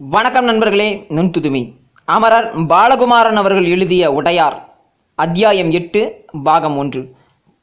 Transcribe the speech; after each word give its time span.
வணக்கம் 0.00 0.44
நண்பர்களே 0.44 1.06
நுண்துதுமி. 1.08 1.72
அமரர் 2.04 2.56
பாலகுமாரன் 2.66 3.38
அவர்கள் 3.40 3.64
எழுதிய 3.64 4.12
உடையார் 4.12 4.68
அத்தியாயம் 5.14 5.70
எட்டு 5.70 6.24
பாகம் 6.42 6.76
ஒன்று. 6.76 7.14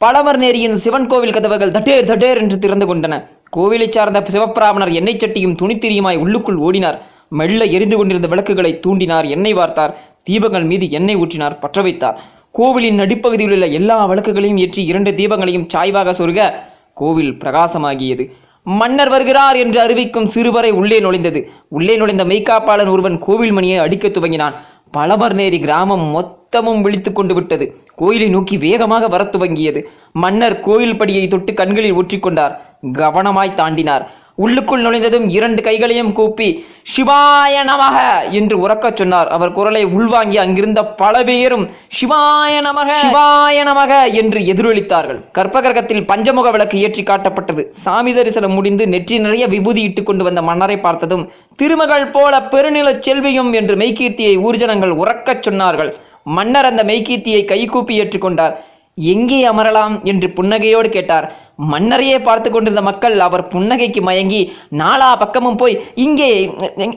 பழமர் 0.06 0.38
நேரியின் 0.38 0.74
சிவன் 0.74 1.08
கோவில் 1.08 1.32
கதவுகள் 1.32 1.72
தட்டேர் 1.72 2.10
தட்டேர் 2.10 2.38
என்று 2.38 2.60
திறந்து 2.60 2.96
கொண்டன. 2.96 3.24
கோவிலைச் 3.58 3.92
சார்ந்த 3.92 4.20
சிவப்பிராமணர் 4.20 4.92
எண்ணெய் 4.92 5.18
சட்டியும் 5.18 5.56
துணித்திரியுமாய் 5.62 6.18
உள்ளுக்குள் 6.18 6.58
ஓடினார். 6.58 7.00
மெல்ல 7.30 7.64
எரிந்து 7.64 7.98
கொண்டிருந்த 7.98 8.28
விளக்குகளை 8.28 8.80
தூண்டினார் 8.88 9.30
எண்ணெய் 9.30 9.54
வார்த்தார். 9.54 9.94
தீபங்கள் 10.24 10.66
மீது 10.66 10.90
எண்ணெய் 10.90 11.16
ஊற்றினார் 11.16 11.60
பற்ற 11.60 11.82
வைத்தார். 11.82 12.22
கோவிலின் 12.52 13.00
நடுப்பகுதியில் 13.00 13.52
உள்ள 13.52 13.66
எல்லா 13.66 14.08
விளக்குகளையும் 14.08 14.58
ஏற்றி 14.58 14.84
இரண்டு 14.86 15.12
தீபங்களையும் 15.12 15.70
சாய்வாக 15.70 16.12
சொருக 16.12 16.52
கோவில் 16.94 17.34
பிரகாசமாகியது. 17.34 18.32
மன்னர் 18.66 19.10
வருகிறார் 19.10 19.56
என்று 19.56 19.82
அறிவிக்கும் 19.82 20.28
சிறுவரை 20.28 20.72
உள்ளே 20.72 21.00
நுழைந்தது. 21.00 21.50
உள்ளே 21.70 21.96
நுழைந்த 21.96 22.26
மெய்க்காப்பாளன் 22.26 22.90
ஒருவன் 22.90 23.20
கோவில் 23.20 23.52
மணியை 23.52 23.78
அடிக்கத் 23.78 24.18
துவங்கினான். 24.18 24.54
பழமர்நேரி 24.98 25.60
கிராமம் 25.60 26.16
மொத்தமும் 26.16 26.82
விழித்துக் 26.82 27.16
கொண்டு 27.16 27.34
விட்டது. 27.34 27.76
கோயிலை 27.96 28.30
நோக்கி 28.30 28.58
வேகமாக 28.58 29.08
வரத் 29.08 29.36
துவங்கியது. 29.36 29.84
மன்னர் 30.12 30.60
கோயில் 30.60 30.94
படியை 30.94 31.28
தொட்டு 31.28 31.54
கண்களில் 31.54 31.94
ஒற்றிக்கொண்டார் 31.94 32.56
கவனமாய் 32.94 33.54
தாண்டினார். 33.54 34.12
உள்ளுக்குள் 34.36 34.82
நுழைந்ததும் 34.82 35.30
இரண்டு 35.30 35.62
கைகளையும் 35.62 36.12
கூப்பி 36.12 36.66
சிவாய 36.84 37.64
நமக 37.64 38.32
என்று 38.32 38.68
உறக்கச் 38.68 38.96
சொன்னார். 38.96 39.28
அவர் 39.28 39.52
குரலை 39.52 39.84
உள்வாங்கி 39.84 40.38
அங்கிருந்த 40.38 40.86
பல 40.86 41.24
பேரும் 41.24 41.70
சிவாய 41.88 42.62
நமக 42.62 42.90
சிவாய 43.02 43.64
நமக 43.64 44.14
என்று 44.14 44.40
எதிரொலித்தார்கள். 44.40 45.22
கற்பகரகத்தில் 45.38 46.06
பஞ்சமுக 46.06 46.52
விளக்கு 46.52 46.80
ஏற்றி 46.80 47.04
காட்டப்பட்டது. 47.04 47.70
சாமி 47.70 48.14
தரிசனம் 48.14 48.52
முடிந்து 48.52 48.88
நெற்றி 48.88 49.20
நிறைய 49.20 49.48
விபூதி 49.48 49.82
இட்டுக் 49.82 50.06
கொண்டு 50.06 50.24
வந்த 50.24 50.42
மன்னரை 50.42 50.78
பார்த்ததும் 50.78 51.32
திருமகள் 51.56 52.08
போல 52.08 52.40
பெருநிலச் 52.40 53.02
செல்வியும் 53.02 53.54
என்று 53.54 53.76
மெய்கீர்த்தியை 53.76 54.38
ஊர்ஜனங்கள் 54.38 54.96
உறக்கச் 54.96 55.50
சொன்னார்கள். 55.50 55.94
மன்னர் 56.24 56.66
அந்த 56.66 56.84
மெய்கீர்த்தியை 56.84 57.46
கைகூப்பி 57.46 58.00
ஏற்றுக்கொண்டார் 58.00 58.56
எங்கே 58.96 59.48
அமரலாம்? 59.48 60.04
என்று 60.04 60.28
புன்னகையோடு 60.28 60.90
கேட்டார். 60.90 61.36
மன்னரையே 61.60 62.18
பார்த்து 62.28 62.50
கொண்டிருந்த 62.50 62.82
மக்கள் 62.88 63.16
அவர் 63.26 63.44
புன்னகைக்கு 63.54 64.02
மயங்கி 64.08 64.42
நாலா 64.82 65.10
பக்கமும் 65.24 65.60
போய் 65.62 65.76
இங்கே 66.06 66.30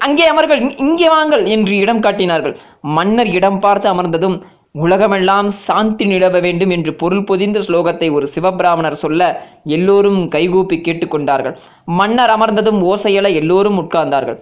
அங்கே 0.07 0.27
அமர்கள் 0.33 0.63
இங்கே 0.85 1.09
வாங்கள் 1.15 1.45
என்று 1.55 1.75
இடம் 1.85 2.05
காட்டினார்கள். 2.07 2.55
மன்னர் 2.97 3.31
இடம் 3.39 3.61
பார்த்து 3.65 3.89
அமர்ந்ததும் 3.93 4.39
உலகமெல்லாம் 4.85 5.49
சாந்தி 5.67 6.05
நிலவ 6.11 6.41
வேண்டும் 6.47 6.73
என்று 6.77 6.93
பொருள் 7.03 7.27
பொதிந்த 7.29 7.59
ஸ்லோகத்தை 7.67 8.09
ஒரு 8.17 8.27
சிவபிராமணர் 8.35 9.03
சொல்ல 9.05 9.31
எல்லோரும் 9.77 10.21
கைகூப்பி 10.35 10.77
கேட்டுக்கொண்டார்கள் 10.87 11.57
மன்னர் 12.01 12.33
அமர்ந்ததும் 12.37 12.81
ஓசையல 12.91 13.31
எல்லோரும் 13.41 13.81
உட்கார்ந்தார்கள். 13.83 14.39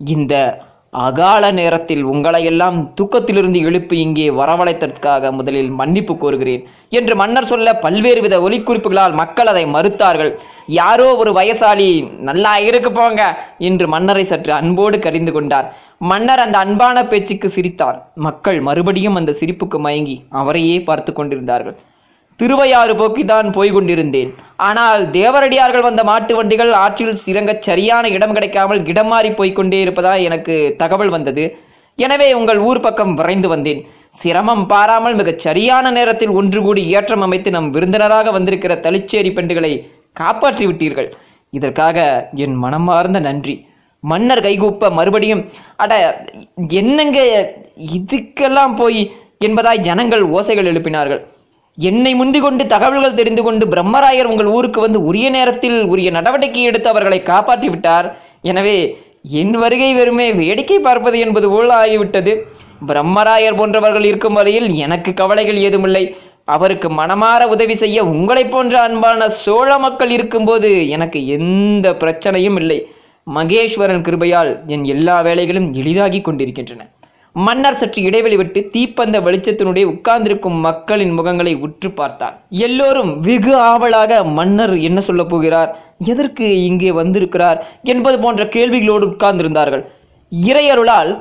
இந்த 0.00 0.34
அகால 0.92 1.44
நேரத்தில் 1.58 2.04
உங்களையெல்லாம் 2.12 2.78
தூக்கத்திலிருந்து 2.98 3.58
எழுப்பி 3.68 3.96
இங்கே 4.04 4.24
வரவழைத்ததற்காக 4.38 5.30
முதலில் 5.32 5.68
மன்னிப்பு 5.80 6.14
கோருகிறேன் 6.14 6.62
என்று 6.98 7.14
மன்னர் 7.20 7.50
சொல்ல 7.50 7.74
பல்வேறு 7.84 8.20
வித 8.24 8.38
ஒலிக்குறிப்புகளால் 8.46 9.14
மக்கள் 9.20 9.50
அதை 9.52 9.64
மறுத்தார்கள். 9.74 10.32
யாரோ 10.80 11.06
ஒரு 11.22 11.32
வயசாளி 11.38 11.88
நல்லா 12.28 12.54
இருக்கு 12.68 12.90
போங்க 12.92 13.22
என்று 13.68 13.86
மன்னரை 13.94 14.24
சற்று 14.24 14.52
அன்போடு 14.60 14.98
கரிந்து 15.06 15.34
கொண்டார். 15.36 15.68
மன்னர் 16.10 16.42
அந்த 16.46 16.56
அன்பான 16.64 16.98
பேச்சுக்கு 17.12 17.48
சிரித்தார். 17.56 17.98
மக்கள் 18.26 18.60
மறுபடியும் 18.68 19.18
அந்த 19.20 19.32
சிரிப்புக்கு 19.40 19.80
மயங்கி 19.86 20.18
அவரையே 20.40 20.76
பார்த்து 20.90 21.12
கொண்டிருந்தார்கள். 21.12 21.78
திருவையாறு 22.40 22.92
போக்கிதான் 23.00 23.48
போய் 23.56 23.72
கொண்டிருந்தேன் 23.76 24.30
ஆனால் 24.68 25.02
தேவரடியார்கள் 25.16 25.86
வந்த 25.88 26.02
மாட்டு 26.10 26.32
வண்டிகள் 26.38 26.72
ஆற்றில் 26.82 27.20
சிறங்க 27.24 27.52
சரியான 27.68 28.04
இடம் 28.16 28.34
கிடைக்காமல் 28.36 28.80
இடம் 28.92 29.10
மாறி 29.12 29.30
போய்க்கொண்டே 29.38 29.78
இருப்பதா 29.84 30.12
எனக்கு 30.28 30.54
தகவல் 30.82 31.14
வந்தது. 31.16 31.44
எனவே 31.98 32.28
உங்கள் 32.40 32.60
ஊர் 32.68 32.84
பக்கம் 32.84 33.14
விரைந்து 33.20 33.48
வந்தேன். 33.52 33.80
சிரமம் 34.20 34.62
பாராமல் 34.72 35.16
மிகச் 35.20 35.42
சரியான 35.46 35.90
நேரத்தில் 35.96 36.32
ஒன்று 36.38 36.60
கூடி 36.66 36.82
ஏற்றம் 36.98 37.24
அமைத்து 37.26 37.50
நம் 37.56 37.68
விருந்தினராக 37.74 38.30
வந்திருக்கிற 38.36 38.74
தளிச்சேரி 38.86 39.30
பெண்டுகளை 39.36 39.72
காப்பாற்றி 40.20 40.64
விட்டீர்கள். 40.68 41.08
இதற்காக 41.58 41.98
என் 42.44 42.56
மனமார்ந்த 42.64 43.20
நன்றி. 43.28 43.56
மன்னர் 44.04 44.44
கைகூப்ப 44.46 44.90
மறுபடியும் 44.98 45.42
அட 45.84 45.92
என்னங்க 46.80 47.18
இதுக்கெல்லாம் 47.96 48.74
போய்? 48.80 49.02
என்பதாய் 49.46 49.84
ஜனங்கள் 49.88 50.24
ஓசைகள் 50.36 50.70
எழுப்பினார்கள். 50.72 51.22
என்னை 51.88 52.12
முந்திக் 52.20 52.44
கொண்டு 52.44 52.62
தகவல்கள் 52.72 53.18
தெரிந்து 53.18 53.42
கொண்டு 53.44 53.64
பிரம்மராயர் 53.72 54.30
உங்கள் 54.30 54.50
ஊருக்கு 54.56 54.80
வந்து 54.84 54.98
உரிய 55.08 55.26
நேரத்தில் 55.36 55.78
உரிய 55.92 56.08
நடவடிக்கை 56.16 56.62
எடுத்து 56.70 56.88
அவர்களை 56.92 57.18
காப்பாற்றி 57.30 57.68
விட்டார். 57.72 58.06
எனவே 58.50 58.78
என் 59.40 59.54
வருகை 59.62 59.90
வெறுமே 59.98 60.26
வேடிக்கை 60.40 60.78
பார்ப்பது 60.86 61.16
என்பது 61.26 61.48
போல் 61.54 61.72
ஆகிவிட்டது. 61.80 62.34
பிரம்மராயர் 62.88 63.58
போன்றவர்கள் 63.60 64.06
இருக்கும் 64.10 64.38
வரையில் 64.38 64.68
எனக்கு 64.86 65.10
கவலைகள் 65.20 65.58
ஏதுமில்லை. 65.66 66.04
அவருக்கு 66.54 66.88
மனமாற 67.00 67.42
உதவி 67.54 67.74
செய்ய 67.82 67.98
உங்களைப் 68.12 68.52
போன்ற 68.52 68.74
அன்பான 68.86 69.28
சோழ 69.42 69.70
மக்கள் 69.84 70.12
இருக்கும்போது 70.16 70.70
எனக்கு 70.96 71.18
எந்த 71.36 71.88
பிரச்சனையும் 72.02 72.58
இல்லை. 72.62 72.78
மகேஸ்வரன் 73.26 74.06
கிருபையால் 74.06 74.52
என் 74.74 74.86
எல்லா 74.94 75.16
வேலைகளும் 75.26 75.68
எளிதாகி 75.80 76.20
கொண்டிருக்கின்றன. 76.28 76.82
மன்னர் 77.36 77.78
சற்று 77.80 78.00
இடைவெளி 78.02 78.36
விட்டு 78.36 78.60
தீப்பந்த 78.72 79.16
வெளிச்சத்தினுடைய 79.20 79.84
உட்கார்ந்திருக்கும் 79.84 80.58
மக்களின் 80.60 81.12
முகங்களை 81.18 81.52
உற்று 81.60 81.90
பார்த்தார். 81.90 82.34
எல்லோரும் 82.66 83.12
வெகு 83.20 83.54
ஆவலாக 83.70 84.22
மன்னர் 84.38 84.74
என்ன 84.88 85.00
சொல்ல 85.00 85.24
போகிறார்? 85.24 85.70
எதற்கு 86.04 86.46
இங்கே 86.64 86.90
வந்திருக்கிறார்? 86.90 87.58
என்பது 87.82 88.18
போன்ற 88.18 88.44
கேள்விகளோடு 88.56 89.06
உட்கார்ந்திருந்தார்கள். 89.12 89.84
இறையருளால் 90.32 91.12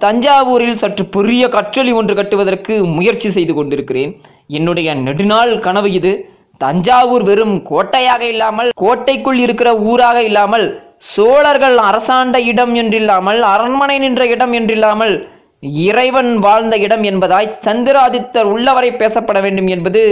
தஞ்சாவூரில் 0.00 0.80
சற்று 0.82 1.04
பெரிய 1.16 1.44
கற்றளி 1.48 1.92
ஒன்று 1.92 2.14
கட்டுவதற்கு 2.14 2.74
முயற்சி 2.96 3.28
செய்து 3.30 3.52
கொண்டிருக்கிறேன். 3.54 4.12
என்னுடைய 4.58 4.88
நெடுநாள் 5.04 5.52
கனவு 5.58 5.90
இது. 5.92 6.12
தஞ்சாவூர் 6.60 7.24
வெறும் 7.28 7.56
கோட்டையாக 7.70 8.22
இல்லாமல் 8.32 8.70
கோட்டைக்குள் 8.82 9.38
இருக்கிற 9.38 9.70
ஊராக 9.90 10.18
இல்லாமல் 10.22 10.66
சோழர்கள் 11.14 11.78
அரசாண்ட 11.88 12.36
இடம் 12.50 12.74
என்றில்லாமல் 12.74 13.40
அரண்மனை 13.54 13.96
நின்ற 13.98 14.22
இடம் 14.34 14.52
என்றில்லாமல் 14.52 15.14
இறைவன் 15.60 16.38
வாழ்ந்த 16.38 16.76
இடம் 16.76 17.02
என்பதாய் 17.02 17.54
சந்திராதித்தர் 17.66 18.44
உள்ளவரை 18.44 18.90
பேசப்பட 18.92 19.40
வேண்டும் 19.42 19.66
என்பது 19.66 20.02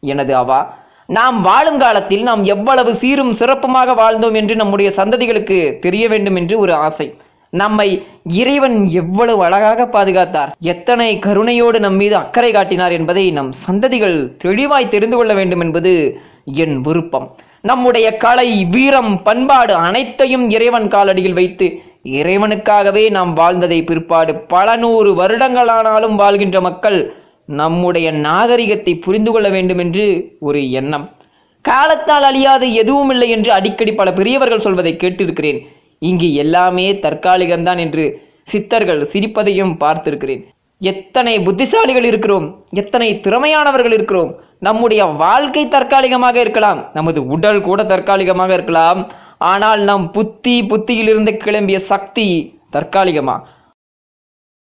எனது 0.00 0.36
அவா. 0.36 0.76
நாம் 1.06 1.40
வாழும் 1.42 1.78
காலத்தில் 1.78 2.22
நாம் 2.22 2.42
எவ்வளவு 2.44 2.94
சீரும் 2.94 3.32
சிறப்புமாக 3.32 3.94
வாழ்ந்தோம் 3.94 4.34
என்று 4.34 4.56
நம்முடைய 4.56 4.92
சந்ததிகளுக்கு 4.96 5.78
தெரிய 5.78 6.08
வேண்டும் 6.08 6.36
என்று 6.36 6.58
ஒரு 6.58 6.74
ஆசை. 6.74 7.14
நம்மை 7.50 8.06
இறைவன் 8.24 8.90
எவ்வளவு 8.90 9.44
அழகாக 9.44 9.88
பாதுகாத்தார். 9.92 10.52
எத்தனை 10.60 11.18
கருணையோடு 11.26 11.78
நம் 11.78 11.96
மீது 11.96 12.16
அக்கறை 12.16 12.50
காட்டினார் 12.50 12.92
என்பதை 12.92 13.30
நம் 13.30 13.52
சந்ததிகள் 13.66 14.36
தெளிவாய் 14.36 14.88
தெரிந்து 14.88 15.16
கொள்ள 15.16 15.34
வேண்டும் 15.34 15.60
என்பது 15.60 16.20
என் 16.44 16.80
விருப்பம். 16.80 17.36
நம்முடைய 17.60 18.16
கலை 18.16 18.64
வீரம் 18.64 19.22
பண்பாடு 19.22 19.74
அனைத்தையும் 19.74 20.50
இறைவன் 20.50 20.88
காலடியில் 20.88 21.32
வைத்து 21.32 21.82
இறைவனுக்காகவே 22.04 23.10
நாம் 23.10 23.32
வாழ்ந்ததை 23.36 23.78
பிற்பாடு 23.84 24.32
பல 24.36 24.76
நூறு 24.76 25.10
வருடங்களானாலும் 25.20 26.14
வாழ்கின்ற 26.14 26.60
மக்கள் 26.60 26.98
நம்முடைய 27.60 28.08
நாகரிகத்தை 28.26 28.92
புரிந்து 28.96 29.32
கொள்ள 29.32 29.48
வேண்டும் 29.48 29.78
என்று 29.78 30.04
ஒரு 30.40 30.70
எண்ணம். 30.70 31.06
காலத்தால் 31.64 32.22
அழியாது 32.22 32.66
எதுவும் 32.74 33.10
இல்லை 33.10 33.28
என்று 33.30 33.52
அடிக்கடி 33.52 33.92
பல 33.94 34.12
பெரியவர்கள் 34.12 34.64
சொல்வதை 34.66 34.96
கேட்டிருக்கிறேன். 34.96 35.60
இங்கு 35.98 36.34
எல்லாமே 36.34 36.86
தற்காலிகம்தான் 36.92 37.78
என்று 37.78 38.04
சித்தர்கள் 38.44 39.02
சிரிப்பதையும் 39.12 39.74
பார்த்திருக்கிறேன். 39.80 40.42
எத்தனை 40.80 41.38
புத்திசாலிகள் 41.38 42.06
இருக்கிறோம் 42.10 42.46
எத்தனை 42.70 43.20
திறமையானவர்கள் 43.24 43.92
இருக்கிறோம். 43.92 44.32
நம்முடைய 44.58 45.04
வாழ்க்கை 45.04 45.68
தற்காலிகமாக 45.68 46.40
இருக்கலாம் 46.40 46.80
நமது 46.94 47.20
உடல் 47.26 47.60
கூட 47.60 47.82
தற்காலிகமாக 47.82 48.52
இருக்கலாம். 48.52 49.00
ஆனால் 49.38 49.80
நம் 49.80 50.10
புத்தி 50.10 50.62
புத்தியிலிருந்து 50.62 51.32
கிளம்பிய 51.44 51.76
சக்தி 51.76 52.26
தற்காலிகமா? 52.72 53.36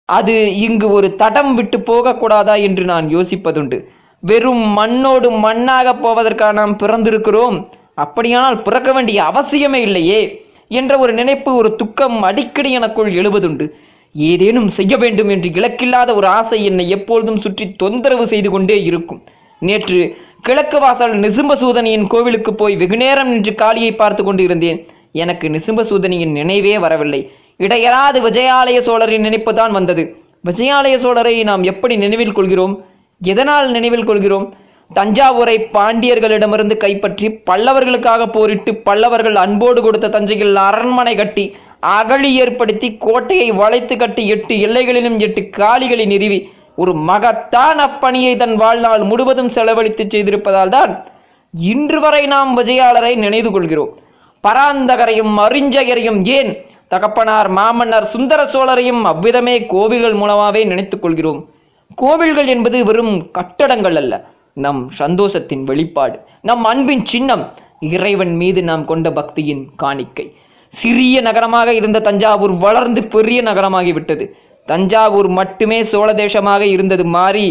அது 0.05 0.55
இங்கு 0.55 0.89
ஒரு 0.89 1.15
தடம் 1.15 1.55
விட்டு 1.55 1.77
போகக்கூடாதா 1.77 2.61
என்று 2.61 2.83
நான் 2.83 3.07
யோசிப்பதுண்டு. 3.07 3.85
வெறும் 4.19 4.65
மண்ணோடு 4.77 5.29
மண்ணாக 5.31 5.93
போவதற்காக 5.93 6.51
நாம் 6.51 6.77
பிறந்திருக்கிறோம். 6.77 7.67
அப்படியானால் 7.95 8.61
பிறக்க 8.61 8.93
வேண்டிய 8.93 9.23
அவசியமே 9.23 9.79
இல்லையே 9.79 10.21
என்ற 10.67 10.97
ஒரு 10.97 11.13
நினைப்பு 11.13 11.55
ஒரு 11.55 11.75
துக்கம் 11.75 12.21
அடிக்கடி 12.21 12.71
எனக்குள் 12.71 13.11
எழுவதுண்டு. 13.11 13.65
ஏதேனும் 14.15 14.67
செய்ய 14.67 14.97
வேண்டும் 14.97 15.29
என்று 15.29 15.49
இலக்கில்லாத 15.49 16.15
ஒரு 16.15 16.27
ஆசை 16.27 16.65
என்னை 16.65 16.89
எப்பொழுதும் 16.89 17.39
சுற்றி 17.39 17.71
தொந்தரவு 17.71 18.27
செய்து 18.27 18.49
கொண்டே 18.49 18.83
இருக்கும். 18.83 19.21
நேற்று 19.59 19.99
கிழக்கு 20.43 20.77
வாசல் 20.83 21.13
நிசும்பசூதனியின் 21.23 22.05
கோவிலுக்கு 22.11 22.51
போய் 22.59 22.75
வெகுநேரம் 22.81 23.29
நின்று 23.31 23.51
காளியை 23.55 23.91
பார்த்து 23.95 24.21
கொண்டிருந்தேன். 24.23 24.79
எனக்கு 25.23 25.45
நிசும்பசூதனியின் 25.55 26.33
நினைவே 26.37 26.73
வரவில்லை. 26.83 27.19
இடையராது 27.65 28.19
விஜயாலய 28.27 28.77
சோழரின் 28.87 29.25
நினைப்பு 29.27 29.51
தான் 29.59 29.73
வந்தது. 29.77 30.03
விஜயாலய 30.49 30.95
சோழரை 31.03 31.33
நாம் 31.49 31.63
எப்படி 31.71 31.95
நினைவில் 32.03 32.35
கொள்கிறோம்? 32.37 32.73
எதனால் 33.21 33.67
நினைவில் 33.75 34.07
கொள்கிறோம்? 34.09 34.47
தஞ்சாவூரை 34.91 35.57
பாண்டியர்களிடமிருந்து 35.75 36.77
கைப்பற்றி 36.83 37.27
பல்லவர்களுக்காக 37.49 38.25
போரிட்டு 38.37 38.71
பல்லவர்கள் 38.87 39.37
அன்போடு 39.43 39.81
கொடுத்த 39.81 40.11
தஞ்சையில் 40.15 40.57
அரண்மனை 40.69 41.13
கட்டி 41.21 41.45
அகழி 41.97 42.31
ஏற்படுத்தி 42.43 42.89
கோட்டையை 43.05 43.47
வளைத்து 43.61 43.95
கட்டி 43.97 44.23
எட்டு 44.33 44.55
எல்லைகளிலும் 44.65 45.19
எட்டு 45.27 45.43
காளிகளை 45.59 46.07
நிறுவி 46.11 46.39
ஒரு 46.75 46.93
மகத்தான 46.93 47.77
அப்பணியை 47.87 48.33
தன் 48.37 48.55
வாழ்நாள் 48.55 49.03
முழுவதும் 49.03 49.49
செலவழித்து 49.49 50.03
செய்திருப்பதால் 50.07 50.69
தான் 50.69 50.91
இன்று 51.53 51.99
வரை 51.99 52.25
நாம் 52.25 52.51
விஜயாளரை 52.57 53.15
நினைவு 53.15 53.51
கொள்கிறோம். 53.51 53.93
பராந்தகரையும் 54.43 55.33
அறிஞ்சகரையும் 55.45 56.19
ஏன் 56.37 56.51
தகப்பனார் 56.87 57.49
மாமன்னர் 57.49 58.07
சுந்தர 58.13 58.43
சோழரையும் 58.43 59.01
அவ்விதமே 59.11 59.55
கோவில்கள் 59.65 60.15
மூலமாவே 60.15 60.61
நினைத்துக் 60.65 61.01
கொள்கிறோம். 61.01 61.41
கோவில்கள் 61.95 62.47
என்பது 62.47 62.83
வெறும் 62.85 63.15
கட்டடங்கள் 63.31 63.95
அல்ல. 63.95 64.13
நம் 64.53 64.81
சந்தோஷத்தின் 64.99 65.63
வெளிப்பாடு 65.63 66.17
நம் 66.41 66.63
அன்பின் 66.63 67.05
சின்னம் 67.05 67.43
இறைவன் 67.79 68.35
மீது 68.35 68.63
நாம் 68.63 68.85
கொண்ட 68.85 69.09
பக்தியின் 69.09 69.65
காணிக்கை. 69.75 70.35
சிறிய 70.73 71.21
நகரமாக 71.21 71.73
இருந்த 71.73 71.99
தஞ்சாவூர் 71.99 72.53
வளர்ந்து 72.65 73.03
பெரிய 73.03 73.41
நகரமாகிவிட்டது. 73.41 74.25
தஞ்சாவூர் 74.67 75.29
மட்டுமே 75.39 75.79
சோழ 75.83 76.09
தேசமாக 76.13 76.61
இருந்தது 76.75 77.05
மாறி 77.15 77.45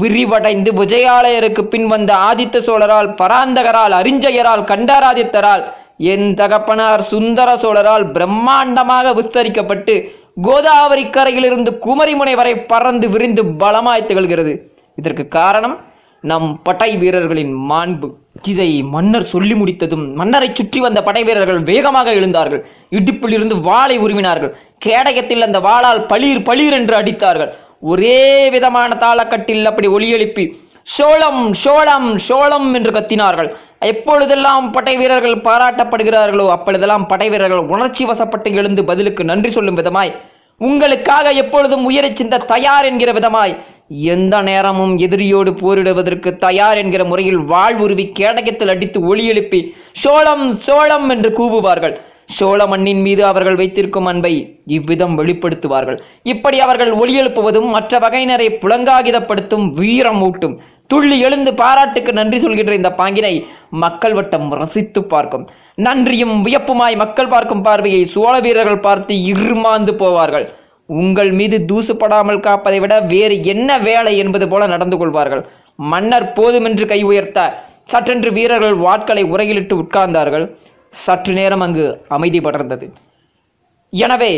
விரிவடைந்து 0.00 0.70
விஜயாலயருக்கு 0.80 1.62
பின் 1.72 1.86
வந்த 1.86 2.10
ஆதித்த 2.28 2.56
சோழரால் 2.66 3.08
பராந்தகரால் 3.20 3.94
அறிஞ்சயரால் 4.00 4.64
கண்டாராதித்தரால் 4.70 5.64
என் 6.12 6.28
தகப்பனார் 6.34 7.02
சுந்தர 7.12 7.48
சோழரால் 7.62 8.04
பிரம்மாண்டமாக 8.16 9.14
விஸ்தரிக்கப்பட்டு 9.18 9.94
கோதாவரி 10.46 11.04
கரையிலிருந்து 11.16 11.70
குமரிமுனை 11.86 12.34
வரை 12.40 12.54
பறந்து 12.72 13.06
விரிந்து 13.14 13.42
பலமாய் 13.62 14.08
திகழ்கிறது. 14.08 14.52
இதற்கு 14.98 15.24
காரணம் 15.38 15.76
நம் 16.24 16.48
படை 16.62 16.90
வீரர்களின் 17.02 17.52
மாண்பு. 17.70 18.08
இதை 18.52 18.70
மன்னர் 18.94 19.30
சொல்லி 19.32 19.54
முடித்ததும் 19.54 20.04
மன்னரை 20.20 20.48
சுற்றி 20.52 20.80
வந்த 20.80 21.00
படை 21.02 21.22
வீரர்கள் 21.28 21.60
வேகமாக 21.70 22.08
எழுந்தார்கள். 22.18 22.62
இடுப்பில் 22.98 23.34
இருந்து 23.36 23.56
வாளை 23.68 23.96
உருவினார்கள். 23.98 24.52
கேடயத்தில் 24.86 25.46
அந்த 25.46 25.58
வாளால் 25.68 26.02
பளீர் 26.12 26.46
பளீர் 26.48 26.76
என்று 26.80 26.94
அடித்தார்கள். 27.00 27.52
ஒரே 27.92 28.22
விதமான 28.54 28.90
தாளக்கட்டில் 29.04 29.68
அப்படி 29.70 29.88
ஒலி 29.96 30.08
எழுப்பி 30.16 30.44
சோளம் 30.96 31.42
சோளம் 31.62 32.10
சோளம் 32.28 32.68
என்று 32.78 32.90
கத்தினார்கள். 32.96 33.50
எப்பொழுதெல்லாம் 33.92 34.66
படை 34.76 34.94
வீரர்கள் 35.00 35.36
பாராட்டப்படுகிறார்களோ 35.46 36.46
அப்பொழுதெல்லாம் 36.54 37.04
படை 37.12 37.28
வீரர்கள் 37.32 37.70
உணர்ச்சி 37.74 38.04
வசப்பட்டு 38.10 38.50
எழுந்து 38.60 38.82
பதிலுக்கு 38.90 39.24
நன்றி 39.30 39.50
சொல்லும் 39.56 39.78
விதமாய் 39.80 40.12
உங்களுக்காக 40.60 41.26
எப்பொழுதும் 41.42 41.84
உயிரை 41.90 42.10
சிந்த 42.14 42.44
தயார் 42.52 42.88
என்கிற 42.88 43.10
விதமாய் 43.18 43.54
எந்த 44.14 44.34
நேரமும் 44.48 44.92
எதிரியோடு 45.06 45.50
போரிடுவதற்கு 45.60 46.30
தயார் 46.44 46.78
என்கிற 46.82 47.02
முறையில் 47.10 47.40
வாழ்வுருவி 47.52 48.04
கேடகத்தில் 48.18 48.72
அடித்து 48.74 48.98
ஒளி 49.10 49.24
எழுப்பி 49.32 49.60
சோளம் 50.02 50.46
சோளம் 50.66 51.08
என்று 51.14 51.30
கூவுவார்கள். 51.38 51.94
சோழ 52.36 52.60
மண்ணின் 52.72 53.00
மீது 53.04 53.22
அவர்கள் 53.28 53.58
வைத்திருக்கும் 53.60 54.08
அன்பை 54.10 54.32
இவ்விதம் 54.76 55.14
வெளிப்படுத்துவார்கள். 55.20 55.98
இப்படி 56.32 56.58
அவர்கள் 56.66 56.92
ஒளி 57.02 57.14
எழுப்புவதும் 57.20 57.68
மற்ற 57.76 57.98
வகையினரை 58.04 58.48
புலங்காகிதப்படுத்தும் 58.62 59.66
வீரம் 59.80 60.20
ஊட்டும். 60.26 60.54
துள்ளி 60.92 61.16
எழுந்து 61.26 61.50
பாராட்டுக்கு 61.62 62.12
நன்றி 62.18 62.38
சொல்கின்ற 62.44 62.72
இந்த 62.78 62.90
பாங்கினை 63.00 63.34
மக்கள் 63.84 64.14
வட்டம் 64.18 64.46
ரசித்து 64.60 65.00
பார்க்கும். 65.12 65.44
நன்றியும் 65.86 66.36
வியப்புமாய் 66.46 66.96
மக்கள் 67.02 67.32
பார்க்கும் 67.34 67.64
பார்வையை 67.66 68.02
சோழ 68.14 68.34
வீரர்கள் 68.46 68.84
பார்த்து 68.86 69.14
இருமாந்து 69.32 69.92
போவார்கள். 70.02 70.46
உங்கள் 70.88 71.32
மீது 71.40 71.56
தூசுப்படாமல் 71.70 72.44
காப்பதை 72.46 72.78
விட 72.84 72.94
வேறு 73.12 73.36
என்ன 73.52 73.78
வேலை 73.88 74.14
என்பது 74.22 74.46
போல 74.52 74.66
நடந்து 74.74 74.96
கொள்வார்கள். 75.00 75.42
மன்னர் 75.92 76.26
போதுமென்று 76.38 76.86
கை 76.92 77.00
உயர்த்த 77.10 77.48
சற்றென்று 77.92 78.30
வீரர்கள் 78.38 78.76
வாட்களை 78.86 79.22
உரையிலிட்டு 79.34 79.74
உட்கார்ந்தார்கள். 79.82 80.46
சற்று 80.92 81.32
நேரம் 81.32 81.64
அங்கு 81.66 81.86
அமைதி 82.16 82.40
படர்ந்தது. 82.40 82.86
எனவே 83.92 84.32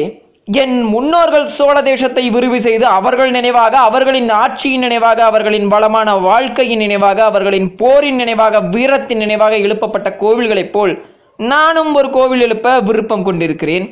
என் 0.48 0.76
முன்னோர்கள் 0.92 1.46
சோழ 1.56 1.74
தேசத்தை 1.82 2.22
விரிவு 2.30 2.58
செய்து 2.60 2.86
அவர்கள் 2.98 3.30
நினைவாக 3.30 3.74
அவர்களின் 3.88 4.30
ஆட்சியின் 4.42 4.84
நினைவாக 4.86 5.18
அவர்களின் 5.24 5.66
வளமான 5.74 6.14
வாழ்க்கையின் 6.26 6.82
நினைவாக 6.84 7.18
அவர்களின் 7.30 7.68
போரின் 7.80 8.18
நினைவாக 8.22 8.60
வீரத்தின் 8.74 9.22
நினைவாக 9.24 9.56
எழுப்பப்பட்ட 9.66 10.10
கோவில்களைப் 10.22 10.72
போல் 10.72 10.94
நானும் 11.52 11.92
ஒரு 11.94 12.10
கோவில் 12.10 12.40
எழுப்ப 12.40 12.74
விருப்பம் 12.88 13.26
கொண்டிருக்கிறேன். 13.28 13.86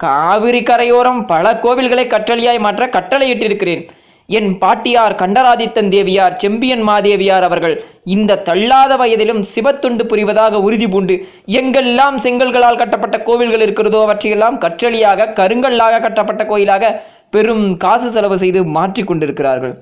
காவிரி 0.00 0.62
கரையோரம் 0.62 1.20
பல 1.26 1.52
கோவில்களை 1.64 2.04
கற்றளியாய் 2.14 2.64
மாற்ற 2.66 2.86
கட்டளையிட்டிருக்கிறேன். 2.96 3.82
என் 4.28 4.50
பாட்டியார் 4.62 5.14
கண்டராதித்தன் 5.22 5.90
தேவியார் 5.94 6.34
செம்பியன் 6.42 6.84
மாதேவியார் 6.88 7.46
அவர்கள் 7.48 7.74
இந்த 8.14 8.40
தள்ளாத 8.48 8.92
வயதிலும் 9.02 9.42
சிவத்துண்டு 9.54 10.04
புரிவதாக 10.10 10.60
உறுதி 10.66 10.86
பூண்டு 10.92 11.14
எங்கெல்லாம் 11.60 12.16
செங்கல்களால் 12.24 12.80
கட்டப்பட்ட 12.82 13.18
கோவில்கள் 13.28 13.64
இருக்கிறதோ 13.66 14.00
அவற்றையெல்லாம் 14.06 14.60
கற்றளியாக 14.64 15.30
கருங்கல்லாக 15.40 16.00
கட்டப்பட்ட 16.06 16.44
கோயிலாக 16.52 16.92
பெரும் 17.34 17.66
காசு 17.84 18.08
செலவு 18.14 18.36
செய்து 18.38 18.60
மாற்றி 18.76 19.02
கொண்டிருக்கிறார்கள். 19.02 19.74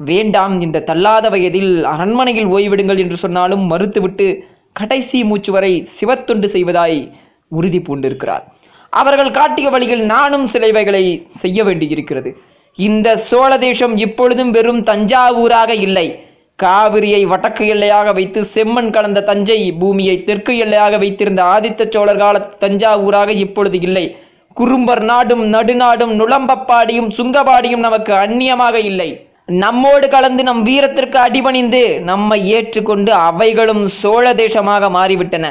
வேண்டாம் 0.00 0.54
இந்த 0.66 0.82
தள்ளாத 0.90 1.26
வயதில் 1.34 1.72
அரண்மனையில் 1.92 2.50
ஓய்விடுங்கள் 2.56 3.02
என்று 3.04 3.16
சொன்னாலும் 3.24 3.64
மறுத்துவிட்டு 3.72 4.26
கடைசி 4.80 5.18
மூச்சு 5.30 5.52
வரை 5.52 5.72
சிவத்துண்டு 5.98 6.48
செய்வதாய் 6.54 7.00
உறுதி 7.58 7.80
பூண்டிருக்கிறார். 7.86 8.44
அவர்கள் 8.92 9.30
காட்டிய 9.30 9.68
வழியில் 9.74 10.04
நானும் 10.12 10.46
சிலைவைகளை 10.52 11.04
செய்ய 11.42 11.64
வேண்டியிருக்கிறது. 11.64 12.30
இந்த 12.86 13.08
சோழ 13.28 13.50
தேசம் 13.66 13.94
இப்பொழுதும் 14.04 14.50
வெறும் 14.56 14.80
தஞ்சாவூராக 14.88 15.70
இல்லை. 15.86 16.06
காவிரியை 16.58 17.20
வடக்கு 17.30 17.64
எல்லையாக 17.74 18.12
வைத்து 18.18 18.40
செம்மண் 18.54 18.90
கலந்த 18.96 19.20
தஞ்சை 19.30 19.58
பூமியை 19.80 20.16
தெற்கு 20.28 20.52
எல்லையாக 20.64 20.98
வைத்திருந்த 21.02 21.40
ஆதித்த 21.54 21.88
சோழர் 21.94 22.20
கால 22.22 22.38
தஞ்சாவூராக 22.64 23.30
இப்பொழுது 23.44 23.78
இல்லை. 23.88 24.04
குறும்பர் 24.60 25.02
நாடும் 25.10 25.44
நடுநாடும் 25.54 26.12
நுளம்பப்பாடியும் 26.20 27.10
சுங்கபாடியும் 27.18 27.84
நமக்கு 27.86 28.12
அந்நியமாக 28.24 28.76
இல்லை. 28.90 29.10
நம்மோடு 29.64 30.06
கலந்து 30.14 30.42
நம் 30.48 30.62
வீரத்திற்கு 30.68 31.18
அடிபணிந்து 31.26 31.82
நம்மை 32.10 32.38
ஏற்றுக்கொண்டு 32.56 33.12
அவைகளும் 33.28 33.84
சோழ 34.00 34.24
தேசமாக 34.42 34.90
மாறிவிட்டன. 34.96 35.46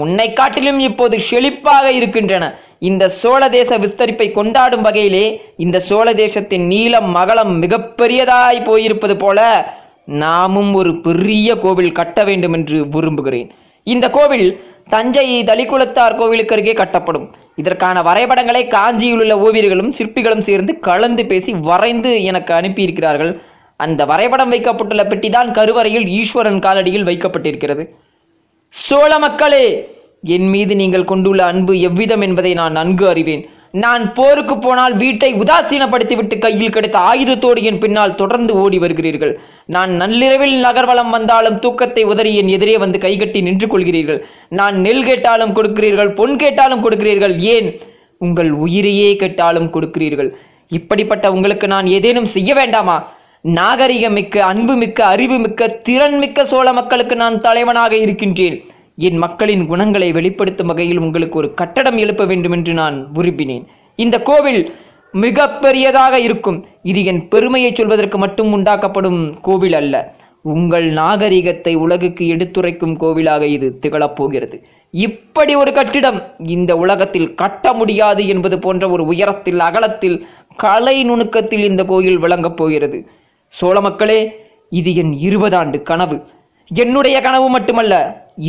முன்னை 0.00 0.28
காட்டிலும் 0.32 0.78
இப்போது 0.88 1.16
செழிப்பாக 1.30 1.86
இருக்கின்றன. 1.98 2.44
இந்த 2.88 3.04
சோழ 3.20 3.42
தேச 3.48 3.70
விஸ்தரிப்பை 3.78 4.26
கொண்டாடும் 4.36 4.84
வகையிலே 4.86 5.24
இந்த 5.64 5.76
சோழ 5.88 6.08
தேசத்தின் 6.22 6.64
நீளம் 6.72 7.10
மகளம் 7.16 7.52
மிகப்பெரியதாய் 7.62 8.66
போயிருப்பது 8.68 9.14
போல 9.16 9.40
நாமும் 10.22 10.72
ஒரு 10.80 10.92
பெரிய 11.06 11.48
கோவில் 11.64 11.96
கட்ட 11.98 12.18
வேண்டும் 12.28 12.52
என்று 12.52 12.78
விரும்புகிறேன். 12.94 13.48
இந்த 13.86 14.06
கோவில் 14.16 14.48
தஞ்சை 14.88 15.26
தலிக்குளத்தார் 15.50 16.18
கோவிலுக்கு 16.20 16.54
அருகே 16.56 16.74
கட்டப்படும். 16.78 17.26
இதற்கான 17.60 17.96
வரைபடங்களை 18.08 18.62
காஞ்சியில் 18.76 19.20
உள்ள 19.22 19.34
ஓவியர்களும் 19.46 19.94
சிற்பிகளும் 19.98 20.46
சேர்ந்து 20.48 20.72
கலந்து 20.88 21.24
பேசி 21.26 21.52
வரைந்து 21.70 22.12
எனக்கு 22.30 22.52
அனுப்பியிருக்கிறார்கள். 22.54 23.32
அந்த 23.76 24.02
வரைபடம் 24.10 24.52
வைக்கப்பட்டுள்ள 24.54 25.02
பெட்டிதான் 25.02 25.50
கருவறையில் 25.58 26.06
ஈஸ்வரன் 26.18 26.62
காலடியில் 26.66 27.08
வைக்கப்பட்டிருக்கிறது. 27.08 27.84
சோழ 28.74 29.12
மக்களே 29.18 29.64
என் 30.22 30.48
மீது 30.48 30.74
நீங்கள் 30.76 31.04
கொண்டுள்ள 31.04 31.44
அன்பு 31.44 31.80
எவ்விதம் 31.80 32.20
என்பதை 32.20 32.54
நான் 32.54 32.72
நன்கு 32.72 33.08
அறிவேன். 33.08 33.48
நான் 33.70 34.12
போருக்கு 34.12 34.58
போனால் 34.58 34.96
வீட்டை 34.96 35.34
உதாசீனப்படுத்திவிட்டு 35.34 36.38
கையில் 36.38 36.70
கிடைத்த 36.70 36.98
ஆயுதத்தோடு 36.98 37.62
என் 37.62 37.78
பின்னால் 37.78 38.14
தொடர்ந்து 38.14 38.54
ஓடி 38.54 38.78
வருகிறீர்கள். 38.78 39.38
நான் 39.66 39.90
நள்ளிரவில் 39.90 40.60
நகர்வலம் 40.60 41.10
வந்தாலும் 41.10 41.58
தூக்கத்தை 41.58 42.04
உதறி 42.04 42.36
என் 42.36 42.48
எதிரே 42.48 42.78
வந்து 42.78 42.98
கைகட்டி 42.98 43.42
நின்று 43.42 43.66
கொள்கிறீர்கள். 43.66 44.20
நான் 44.48 44.80
நெல் 44.80 45.04
கேட்டாலும் 45.04 45.54
கொடுக்கிறீர்கள் 45.54 46.14
பொன் 46.14 46.36
கேட்டாலும் 46.36 46.88
கொடுக்கிறீர்கள். 46.88 47.38
ஏன்? 47.38 47.80
உங்கள் 48.18 48.50
உயிரையே 48.52 49.16
கேட்டாலும் 49.16 49.70
கொடுக்கிறீர்கள். 49.72 50.34
இப்படிப்பட்ட 50.68 51.32
உங்களுக்கு 51.32 51.66
நான் 51.66 51.86
ஏதேனும் 51.86 52.24
செய்ய 52.24 52.54
வேண்டாமா? 52.54 53.12
நாகரிகமிக்க 53.44 54.38
அன்புமிக்க 54.38 55.04
அறிவுமிக்க 55.04 55.80
திறன்மிக்க 55.88 56.44
சோழ 56.44 56.72
மக்களுக்கு 56.72 57.16
நான் 57.16 57.40
தலைவனாக 57.40 57.96
இருக்கின்றேன். 57.96 58.70
என் 58.98 59.16
மக்களின் 59.16 59.66
குணங்களை 59.66 60.12
வெளிப்படுத்தும் 60.12 60.66
வகையில் 60.66 60.98
உங்களுக்கு 60.98 61.38
ஒரு 61.38 61.54
கட்டடம் 61.54 61.96
எழுப்ப 61.96 62.24
வேண்டும் 62.24 62.52
என்று 62.52 62.72
நான் 62.74 62.96
விரும்பினேன். 63.14 63.64
இந்த 63.96 64.22
கோவில் 64.22 64.74
மிக 65.12 65.48
பெரியதாக 65.48 66.20
இருக்கும். 66.20 66.64
இது 66.82 67.04
என் 67.04 67.28
பெருமையை 67.28 67.70
சொல்வதற்கு 67.74 68.18
மட்டும் 68.18 68.52
உண்டாக்கப்படும் 68.52 69.40
கோவில் 69.40 69.72
அல்ல. 69.72 70.14
உங்கள் 70.42 70.86
நாகரிகத்தை 70.90 71.74
உலகுக்கு 71.74 72.26
எடுத்துரைக்கும் 72.26 72.94
கோவிலாக 73.00 73.42
இது 73.42 73.78
திகழப் 73.78 74.16
போகிறது. 74.16 74.56
இப்படி 74.90 75.54
ஒரு 75.54 75.72
கட்டிடம் 75.72 76.22
இந்த 76.38 76.76
உலகத்தில் 76.76 77.34
கட்ட 77.34 77.72
முடியாது 77.72 78.26
என்பது 78.26 78.58
போன்ற 78.58 78.90
ஒரு 78.90 79.06
உயரத்தில் 79.06 79.60
அகலத்தில் 79.60 80.26
கலை 80.56 81.10
நுணுக்கத்தில் 81.10 81.64
இந்த 81.64 81.84
கோயில் 81.84 82.18
விளங்கப் 82.18 82.56
போகிறது. 82.56 83.06
சோழ 83.46 83.80
மக்களே 83.80 84.20
இது 84.70 84.94
என் 84.94 85.12
இருபதாண்டு 85.28 85.82
கனவு. 85.82 86.22
என்னுடைய 86.80 87.16
கனவு 87.20 87.46
மட்டுமல்ல 87.54 87.94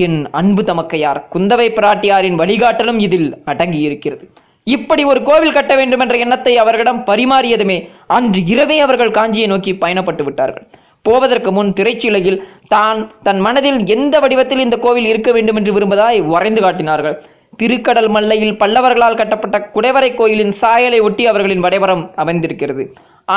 என் 0.06 0.20
அன்பு 0.40 0.62
தமக்கையார் 0.68 1.20
குந்தவை 1.34 1.66
பிராட்டியாரின் 1.78 2.38
வழிகாட்டலும் 2.42 3.00
இதில் 3.06 3.30
அடங்கி 3.52 3.80
இருக்கிறது 3.88 4.26
இப்படி 4.68 5.04
ஒரு 5.12 5.20
கோவில் 5.30 5.56
கட்ட 5.56 5.74
வேண்டும் 5.76 6.04
என்ற 6.04 6.16
எண்ணத்தை 6.18 6.54
அவர்களிடம் 6.64 7.02
பரிமாறியதுமே 7.10 7.78
அன்று 8.18 8.42
இரவே 8.54 8.78
அவர்கள் 8.86 9.16
காஞ்சியை 9.18 9.48
நோக்கி 9.54 9.72
பயணப்பட்டு 9.82 10.24
விட்டார்கள். 10.28 10.66
போவதற்கு 11.06 11.52
முன் 11.52 11.72
திரைச்சீலையில் 11.80 12.40
தான் 12.68 13.00
தன் 13.24 13.42
மனதில் 13.48 13.80
எந்த 13.96 14.16
வடிவத்தில் 14.26 14.64
இந்த 14.66 14.78
கோவில் 14.86 15.10
இருக்க 15.12 15.32
வேண்டும் 15.38 15.60
என்று 15.62 15.74
விரும்புவதாய் 15.78 16.22
வரைந்து 16.34 16.62
காட்டினார்கள். 16.66 17.18
திருக்கடல் 17.58 18.10
மல்லையில் 18.16 18.56
பல்லவர்களால் 18.62 19.20
கட்டப்பட்ட 19.22 19.58
குடைவரை 19.76 20.12
கோயிலின் 20.22 20.56
சாயலை 20.62 21.02
ஒட்டி 21.08 21.26
அவர்களின் 21.32 21.66
வடைவரம் 21.66 22.06
அமைந்திருக்கிறது. 22.24 22.86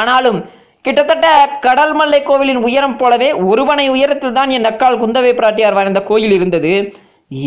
ஆனாலும் 0.01 0.39
கிட்டத்தட்ட 0.87 1.29
கடல்மல்லை 1.67 2.19
கோவிலின் 2.23 2.61
உயரம் 2.67 2.97
போலவே 2.97 3.29
ஒருவனை 3.51 3.87
உயரத்தில் 3.95 4.35
தான் 4.39 4.51
என் 4.57 4.69
அக்கால் 4.71 4.99
குந்தவை 5.03 5.31
பிராட்டியார் 5.39 5.77
வாழ்ந்த 5.79 6.01
கோயில் 6.11 6.35
இருந்தது. 6.37 6.73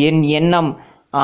என் 0.07 0.21
எண்ணம் 0.39 0.69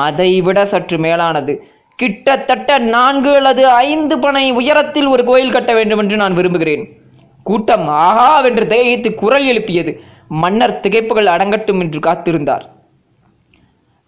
அதைவிட 0.02 0.60
சற்று 0.72 0.98
மேலானது. 0.98 1.54
கிட்டத்தட்ட 1.98 2.78
நான்கு 2.94 3.30
அல்லது 3.38 3.62
ஐந்து 3.68 4.16
பனை 4.18 4.44
உயரத்தில் 4.60 5.08
ஒரு 5.14 5.24
கோயில் 5.30 5.52
கட்ட 5.56 5.72
வேண்டும் 5.78 6.00
என்று 6.02 6.16
நான் 6.22 6.38
விரும்புகிறேன். 6.38 6.84
கூட்டம் 7.46 7.86
ஆஹாவென்று 8.06 8.64
திகைத்து 8.72 9.10
குரல் 9.22 9.46
எழுப்பியது. 9.52 9.92
மன்னர் 10.42 10.74
திகைப்புகள் 10.84 11.28
அடங்கட்டும் 11.34 11.82
என்று 11.84 12.00
காத்திருந்தார். 12.06 12.64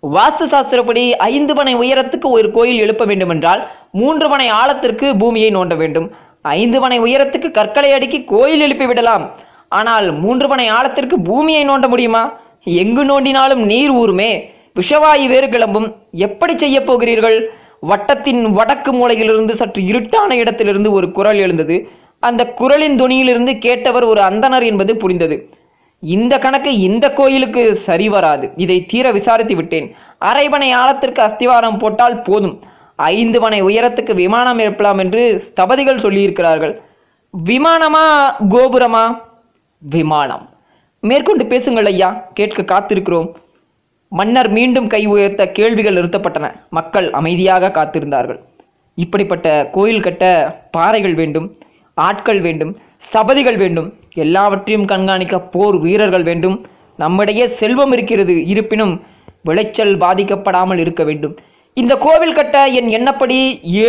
வாஸ்து 0.03 0.45
சாஸ்திரப்படி 0.53 1.05
ஐந்து 1.33 1.53
பனை 1.59 1.75
உயரத்துக்கு 1.83 2.29
ஒரு 2.38 2.49
கோயில் 2.57 2.83
எழுப்ப 2.85 3.05
வேண்டுமென்றால் 3.05 3.62
மூன்று 4.00 4.27
பனை 4.29 4.49
ஆழத்திற்கு 4.61 5.07
பூமியை 5.23 5.50
நோண்ட 5.57 5.77
வேண்டும். 5.83 6.09
ஐந்து 6.57 6.78
பனை 6.83 6.99
உயரத்துக்கு 7.07 7.49
கற்களை 7.59 7.90
அடுக்கி 7.97 8.19
கோயில் 8.33 8.64
எழுப்பி 8.67 8.87
விடலாம். 8.90 9.25
ஆனால் 9.78 10.07
மூன்று 10.23 10.47
பனை 10.50 10.67
ஆழத்திற்கு 10.76 11.17
பூமியை 11.28 11.62
நோண்ட 11.71 11.87
முடியுமா? 11.93 12.25
எங்கு 12.83 13.02
நோண்டினாலும் 13.11 13.62
நீர் 13.71 13.93
ஊருமே 14.00 14.31
விஷவாயு 14.81 15.26
வேறு 15.33 15.49
கிளம்பும். 15.55 15.88
எப்படி 16.26 16.55
செய்ய 16.62 16.78
போகிறீர்கள்? 16.88 17.38
வட்டத்தின் 17.90 18.43
வடக்கு 18.59 18.90
மூலையிலிருந்து 18.99 19.55
சற்று 19.61 19.81
இருட்டான 19.90 20.31
இடத்திலிருந்து 20.43 20.90
ஒரு 20.99 21.07
குரல் 21.17 21.40
எழுந்தது. 21.45 21.76
அந்த 22.28 22.43
குரலின் 22.61 22.97
துணியிலிருந்து 23.00 23.52
கேட்டவர் 23.67 24.07
ஒரு 24.12 24.21
அந்தணர் 24.28 24.64
என்பது 24.71 24.93
புரிந்தது. 25.02 25.37
இந்த 26.02 26.35
கணக்கு 26.45 26.71
இந்த 26.88 27.07
கோயிலுக்கு 27.19 27.62
சரி 27.87 28.07
வராது 28.14 28.47
இதை 28.64 28.78
தீர 28.90 29.07
விசாரித்து 29.17 29.55
விட்டேன் 29.57 29.87
அரைபனை 30.31 30.69
ஆழத்திற்கு 30.81 31.21
அஸ்திவாரம் 31.26 31.81
போட்டால் 31.83 32.19
போதும். 32.28 32.57
ஐந்து 33.07 33.40
மனை 33.40 33.62
உயரத்துக்கு 33.62 34.14
விமானம் 34.14 34.59
எழுப்பலாம் 34.59 34.99
என்று 34.99 35.43
ஸ்தபதிகள் 35.47 36.05
சொல்லியிருக்கிறார்கள். 36.05 36.75
விமானமா 37.35 38.05
கோபுரமா? 38.50 39.05
விமானம். 39.78 40.49
மேற்கொண்டு 41.00 41.47
பேசுங்கள் 41.47 41.85
ஐயா 41.85 42.09
கேட்க 42.35 42.62
காத்திருக்கிறோம். 42.62 43.28
மன்னர் 44.09 44.50
மீண்டும் 44.50 44.87
கை 44.87 45.07
உயர்த்த 45.07 45.50
கேள்விகள் 45.50 45.95
நிறுத்தப்பட்டன. 45.95 46.47
மக்கள் 46.71 47.11
அமைதியாக 47.12 47.69
காத்திருந்தார்கள். 47.69 48.40
இப்படிப்பட்ட 48.95 49.69
கோயில் 49.73 50.00
கட்ட 50.00 50.25
பாறைகள் 50.71 51.14
வேண்டும் 51.14 51.59
ஆட்கள் 51.95 52.40
வேண்டும் 52.40 52.73
ஸ்தபதிகள் 53.07 53.59
வேண்டும் 53.59 53.88
எல்லாவற்றையும் 54.14 54.87
கண்காணிக்க 54.87 55.40
போர் 55.40 55.76
வீரர்கள் 55.76 56.23
வேண்டும். 56.23 56.67
நம்மிடையே 56.97 57.47
செல்வம் 57.47 57.93
இருக்கிறது 57.93 58.47
இருப்பினும் 58.47 59.02
விளைச்சல் 59.43 59.99
பாதிக்கப்படாமல் 59.99 60.78
இருக்க 60.78 61.05
வேண்டும். 61.05 61.37
இந்த 61.81 61.95
கோவில் 62.05 62.37
கட்ட 62.37 62.67
என் 62.79 62.89
எண்ணப்படி 62.99 63.37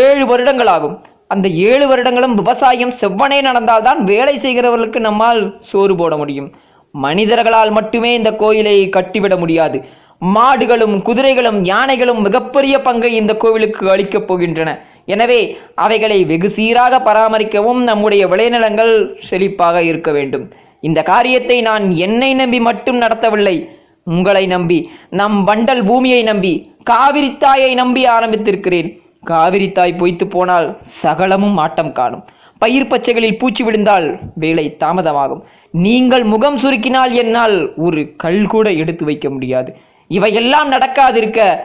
ஏழு 0.02 0.24
வருடங்கள் 0.26 0.72
ஆகும் 0.74 0.96
அந்த 1.34 1.48
ஏழு 1.50 1.86
வருடங்களும் 1.88 2.36
விவசாயம் 2.40 2.92
செவ்வனே 3.02 3.42
நடந்தால்தான் 3.48 4.00
வேலை 4.04 4.38
செய்கிறவர்களுக்கு 4.38 5.00
நம்மால் 5.00 5.42
சோறு 5.70 5.96
போட 5.96 6.18
முடியும். 6.18 6.50
மனிதர்களால் 6.92 7.72
மட்டுமே 7.72 8.14
இந்த 8.14 8.32
கோயிலை 8.36 8.76
கட்டிவிட 8.90 9.38
முடியாது. 9.38 9.80
மாடுகளும் 10.22 10.96
குதிரைகளும் 11.08 11.60
யானைகளும் 11.64 12.22
மிகப்பெரிய 12.22 12.76
பங்கை 12.82 13.12
இந்த 13.16 13.34
கோவிலுக்கு 13.38 13.84
அளிக்கப் 13.92 14.28
போகின்றன. 14.30 14.70
எனவே 15.06 15.40
அவைகளை 15.76 16.26
வெகு 16.32 16.50
சீராக 16.50 16.96
பராமரிக்கவும் 17.00 17.84
நம்முடைய 17.84 18.28
விளைநிலங்கள் 18.28 18.94
செழிப்பாக 19.30 19.84
இருக்க 19.84 20.12
வேண்டும். 20.12 20.46
இந்த 20.80 21.00
காரியத்தை 21.04 21.62
நான் 21.62 21.92
என்னை 22.08 22.34
நம்பி 22.34 22.60
மட்டும் 22.60 23.02
நடத்தவில்லை. 23.02 23.58
உங்களை 24.04 24.46
நம்பி 24.48 24.78
நம் 25.10 25.40
வண்டல் 25.48 25.86
பூமியை 25.86 26.22
நம்பி 26.24 26.54
காவிரித்தாயை 26.86 27.74
நம்பி 27.74 28.04
ஆரம்பித்திருக்கிறேன். 28.06 28.90
காவிரித்தாய் 29.28 29.98
பொய்த்து 29.98 30.28
போனால் 30.28 30.68
சகலமும் 30.82 31.58
ஆட்டம் 31.58 31.92
காணும். 31.92 32.24
பயிர் 32.58 32.88
பச்சைகளில் 32.88 33.38
பூச்சி 33.38 33.64
விழுந்தால் 33.64 34.20
வேலை 34.36 34.76
தாமதமாகும். 34.80 35.42
நீங்கள் 35.72 36.24
முகம் 36.24 36.58
சுருக்கினால் 36.58 37.12
என்னால் 37.12 37.76
ஒரு 37.76 38.16
கல் 38.16 38.46
கூட 38.46 38.72
எடுத்து 38.72 39.06
வைக்க 39.06 39.30
முடியாது. 39.30 39.78
இவையெல்லாம் 40.08 40.72
நடக்காதிருக்க 40.72 41.60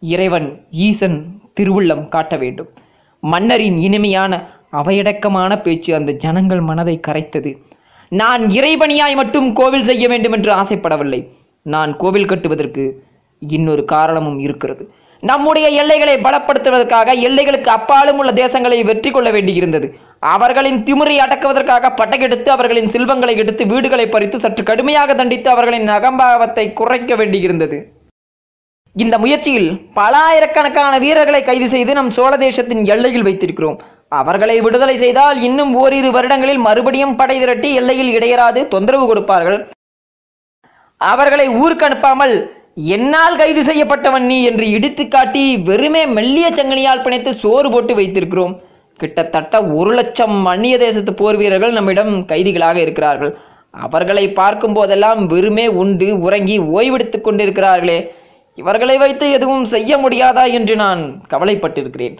இறைவன் 0.00 0.48
ஈசன் 0.70 1.40
திருவுள்ளம் 1.60 2.08
காட்ட 2.08 2.36
வேண்டும். 2.36 2.68
மன்னரின் 3.20 3.78
இனிமையான 3.78 4.32
அவையடக்கமான 4.70 5.60
பேச்சு 5.60 5.94
அந்த 5.94 6.12
ஜனங்கள் 6.12 6.60
மனதை 6.60 7.00
கரைத்தது. 7.06 7.52
நான் 8.08 8.42
இறைபணியாய் 8.46 9.14
மட்டும் 9.14 9.52
கோவில் 9.52 9.84
செய்ய 9.84 10.08
வேண்டும் 10.08 10.32
என்று 10.32 10.52
ஆசைப்படவில்லை. 10.52 11.20
நான் 11.62 11.96
கோவில் 11.96 12.30
கட்டுவதற்கு 12.32 12.84
இன்னொரு 13.42 13.82
காரணமும் 13.94 14.38
இருக்கிறது. 14.46 14.84
நம்முடைய 15.22 15.66
எல்லைகளை 15.80 16.14
பலப்படுத்துவதற்காக 16.24 17.08
எல்லைகளுக்கு 17.26 17.70
அப்பாலும் 17.76 18.18
உள்ள 18.20 18.30
தேசங்களை 18.42 18.78
வெற்றி 18.88 19.10
கொள்ள 19.10 19.28
வேண்டியிருந்தது. 19.36 19.86
அவர்களின் 20.34 20.78
திமிரை 20.86 21.16
அடக்குவதற்காக 21.24 21.90
பட்டகெடுத்து 22.00 22.48
அவர்களின் 22.54 22.92
செல்வங்களை 22.94 23.34
எடுத்து 23.42 23.62
வீடுகளை 23.72 24.06
பறித்து 24.14 24.38
சற்று 24.44 24.62
கடுமையாக 24.70 25.14
தண்டித்து 25.14 25.50
அவர்களின் 25.50 25.88
அகம்பாவத்தை 25.96 26.66
குறைக்க 26.80 27.14
வேண்டியிருந்தது. 27.20 27.78
இந்த 28.96 29.14
முயற்சியில் 29.22 29.70
பல 29.98 30.12
ஆயிரக்கணக்கான 30.28 30.94
வீரர்களை 31.04 31.40
கைது 31.44 31.68
செய்து 31.74 31.92
நம் 31.98 32.14
சோழ 32.18 32.32
தேசத்தின் 32.44 32.82
எல்லையில் 32.94 33.26
வைத்திருக்கிறோம். 33.26 33.78
அவர்களை 34.20 34.56
விடுதலை 34.66 34.96
செய்தால் 35.02 35.38
இன்னும் 35.48 35.72
ஓரிரு 35.80 36.10
வருடங்களில் 36.16 36.64
மறுபடியும் 36.66 37.16
படை 37.20 37.36
திரட்டி 37.42 37.70
எல்லையில் 37.80 38.12
இடையராது 38.16 38.60
தொந்தரவு 38.74 39.06
கொடுப்பார்கள். 39.06 39.58
அவர்களை 41.00 41.46
ஊருக்கு 41.62 41.86
அனுப்பாமல் 41.88 42.34
என்னால் 42.76 43.36
கைது 43.40 43.60
செய்யப்பட்டவன் 43.68 44.26
நீ 44.30 44.36
என்று 44.48 44.64
இடித்து 44.76 45.04
காட்டி 45.08 45.42
வெறுமே 45.68 46.02
மெல்லிய 46.16 46.46
சங்கனியால் 46.58 47.02
பிணைத்து 47.04 47.30
சோறு 47.42 47.68
போட்டு 47.70 47.92
வைத்திருக்கிறோம். 47.98 48.54
கிட்டத்தட்ட 49.00 49.54
ஒரு 49.78 49.90
லட்சம் 49.98 50.36
அந்நிய 50.52 50.76
தேசத்து 50.82 51.12
போர் 51.14 51.38
வீரர்கள் 51.40 51.76
நம்மிடம் 51.76 52.12
கைதிகளாக 52.30 52.78
இருக்கிறார்கள். 52.84 53.32
அவர்களை 53.86 54.24
பார்க்கும் 54.40 54.76
போதெல்லாம் 54.78 55.20
வெறுமே 55.32 55.66
உண்டு 55.82 56.08
உறங்கி 56.26 56.56
ஓய்வெடுத்துக் 56.76 57.26
கொண்டிருக்கிறார்களே. 57.26 57.98
இவர்களை 58.58 58.96
வைத்து 59.04 59.26
எதுவும் 59.38 59.64
செய்ய 59.74 59.98
முடியாதா 60.04 60.44
என்று 60.58 60.76
நான் 60.82 61.02
கவலைப்பட்டிருக்கிறேன். 61.32 62.16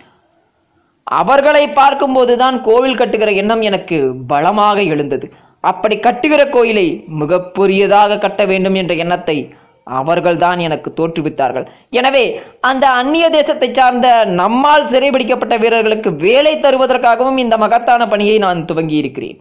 அவர்களை 1.20 1.64
பார்க்கும்போதுதான் 1.80 2.56
கோவில் 2.68 2.98
கட்டுகிற 3.00 3.30
எண்ணம் 3.42 3.62
எனக்கு 3.70 3.98
பலமாக 4.32 4.78
எழுந்தது. 4.94 5.28
அப்படி 5.60 5.96
கட்டுகிற 6.06 6.42
கோயிலை 6.56 6.86
மிகப்பெரியதாக 7.20 8.18
கட்ட 8.24 8.42
வேண்டும் 8.44 8.74
என்ற 8.74 8.94
எண்ணத்தை 9.04 9.38
அவர்கள்தான் 9.86 10.60
எனக்கு 10.66 10.88
தோற்றுவித்தார்கள். 10.98 11.66
எனவே 11.98 12.24
அந்த 12.70 12.84
அந்நிய 13.00 13.26
தேசத்தை 13.36 13.68
சார்ந்த 13.78 14.08
நம்மால் 14.40 14.88
சிறைபிடிக்கப்பட்ட 14.92 15.56
வீரர்களுக்கு 15.64 16.10
வேலை 16.24 16.54
தருவதற்காகவும் 16.64 17.38
இந்த 17.44 17.56
மகத்தான 17.64 18.08
பணியை 18.12 18.38
நான் 18.46 18.66
துவங்கி 18.70 18.96
இருக்கிறேன் 19.02 19.38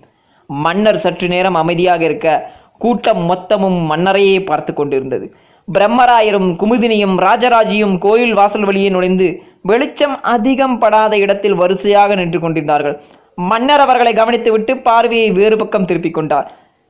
மன்னர் 0.49 1.03
சற்று 1.05 1.27
நேரம் 1.33 1.57
அமைதியாக 1.61 2.03
இருக்க 2.09 2.29
கூட்டம் 2.83 3.23
மொத்தமும் 3.31 3.79
மன்னரையே 3.91 4.37
பார்த்து 4.49 4.71
கொண்டிருந்தது. 4.73 5.25
பிரம்மராயரும் 5.67 6.49
குமுதினியும் 6.61 7.15
ராஜராஜியும் 7.25 7.95
கோயில் 8.05 8.33
வாசல் 8.39 8.67
வழியே 8.69 8.89
நுழைந்து 8.95 9.27
வெளிச்சம் 9.69 10.15
அதிகம் 10.33 10.75
படாத 10.83 11.13
இடத்தில் 11.17 11.59
வரிசையாக 11.61 12.15
நின்று 12.19 12.39
கொண்டிருந்தார்கள். 12.43 12.95
மன்னர் 13.51 13.83
அவர்களை 13.85 14.13
கவனித்துவிட்டு 14.19 14.73
பார்வையை 14.87 15.29
வேறு 15.39 15.55
பக்கம் 15.61 15.87
திருப்பிக் 15.89 16.17
கொண்டார். 16.17 16.47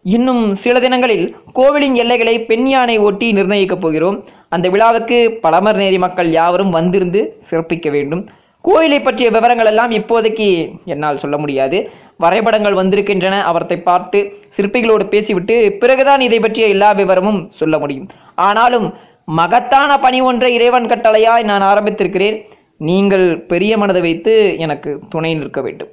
இன்னும் 0.08 0.54
சில 0.54 0.80
தினங்களில் 0.80 1.36
கோவிலின் 1.54 1.96
எல்லைகளை 1.96 2.46
பெண் 2.46 2.68
யானை 2.68 2.98
ஒட்டி 2.98 3.34
நிர்ணயிக்கப் 3.34 3.82
போகிறோம். 3.82 4.24
அந்த 4.50 4.70
விழாவுக்கு 4.70 5.40
பழமர் 5.44 5.80
நேரி 5.82 5.98
மக்கள் 5.98 6.32
யாவரும் 6.32 6.70
வந்திருந்து 6.70 7.42
சிறப்பிக்க 7.50 7.90
வேண்டும். 7.92 8.28
கோயிலை 8.62 9.00
பற்றிய 9.00 9.30
விவரங்கள் 9.30 9.66
எல்லாம் 9.66 9.92
இப்போதைக்கு 9.92 10.72
என்னால் 10.86 11.18
சொல்ல 11.18 11.38
முடியாது. 11.38 11.90
வரைபடங்கள் 12.18 12.74
வந்திருக்கின்றன. 12.74 13.44
அவற்றை 13.44 13.82
பார்த்து 13.82 14.34
சிற்பிகளோடு 14.58 15.08
பேசிவிட்டு 15.08 15.78
பிறகுதான் 15.80 16.22
இதை 16.22 16.40
பற்றிய 16.40 16.68
எல்லா 16.68 16.92
விவரமும் 16.92 17.48
சொல்ல 17.50 17.80
முடியும். 17.80 18.08
ஆனாலும் 18.36 18.94
மகத்தான 19.26 19.98
பணி 19.98 20.22
ஒன்றை 20.22 20.54
இறைவன் 20.54 20.86
கட்டளையாய் 20.86 21.44
நான் 21.44 21.62
ஆரம்பித்திருக்கிறேன். 21.62 22.42
நீங்கள் 22.78 23.42
பெரிய 23.42 23.78
மனதை 23.78 24.02
வைத்து 24.02 24.56
எனக்கு 24.58 25.00
துணை 25.10 25.36
நிற்க 25.36 25.62
வேண்டும். 25.62 25.88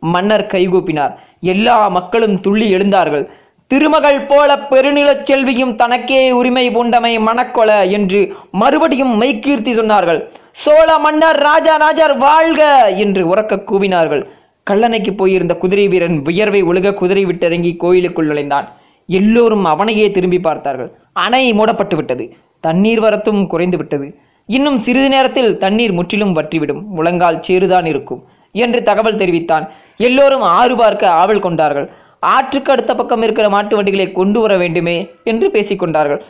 மன்னர் 0.00 0.50
கைகூப்பினார். 0.54 1.14
எல்லா 1.40 1.88
மக்களும் 1.88 2.40
துள்ளி 2.40 2.70
எழுந்தார்கள். 2.70 3.28
திருமகள் 3.74 4.18
போல 4.26 4.50
பெருநிலச் 4.70 5.22
செல்வியும் 5.28 5.76
தனக்கே 5.76 6.30
உரிமை 6.30 6.64
பூண்டமை 6.74 7.10
மணக்கொல 7.28 7.70
என்று 7.90 8.20
மறுபடியும் 8.50 9.20
மெய்கீர்த்தி 9.20 9.72
சொன்னார்கள். 9.78 10.20
சோழ 10.52 10.98
மன்னர் 10.98 11.36
ராஜா 11.36 11.76
ராஜர் 11.76 12.14
வாழ்க 12.16 12.60
என்று 13.04 13.22
உறக்க 13.34 13.58
கூவினார்கள். 13.70 14.22
கல்லணைக்கு 14.70 15.12
போயிருந்த 15.16 15.54
குதிரை 15.54 15.88
வீரன் 15.88 16.22
வியர்வை 16.22 16.62
ஒழுக 16.62 16.94
குதிரை 16.94 17.24
விட்டிறங்கி 17.24 17.76
கோயிலுக்குள் 17.76 18.26
நுழைந்தான். 18.26 18.68
எல்லோரும் 19.06 19.64
அவனையே 19.64 20.10
திரும்பி 20.10 20.40
பார்த்தார்கள். 20.40 20.92
அணை 21.12 21.52
மூடப்பட்டு 21.52 21.96
விட்டது. 21.96 22.36
தண்ணீர் 22.60 23.00
வரத்தும் 23.00 23.42
குறைந்து 23.46 23.76
விட்டது. 23.76 24.18
இன்னும் 24.46 24.78
சிறிது 24.78 25.08
நேரத்தில் 25.08 25.58
தண்ணீர் 25.58 25.92
முற்றிலும் 25.92 26.36
வற்றிவிடும். 26.36 26.82
முழங்கால் 26.96 27.42
சேறுதான் 27.48 27.84
இருக்கும் 27.84 28.22
என்று 28.52 28.82
தகவல் 28.82 29.20
தெரிவித்தான். 29.24 29.66
எல்லோரும் 29.96 30.40
ஆறு 30.40 30.76
பார்க்க 30.76 31.10
ஆவல் 31.10 31.44
கொண்டார்கள். 31.48 31.92
ஆற்றுக்கு 32.32 32.70
அடுத்த 32.72 32.92
பக்கம் 32.98 33.24
இருக்கிற 33.26 33.46
மாட்டு 33.54 33.74
வண்டிகளை 33.76 34.06
கொண்டு 34.18 34.38
வர 34.44 34.52
வேண்டுமே 34.62 34.96
என்று 35.30 35.46
பேசிக் 35.54 35.82
கொண்டார்கள் 35.82 36.20